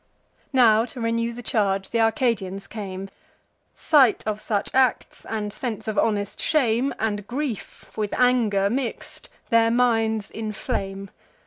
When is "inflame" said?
10.31-11.11